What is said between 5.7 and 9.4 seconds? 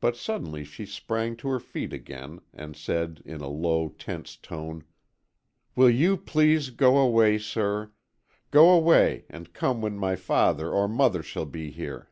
"Will you please go away, sir? Go away,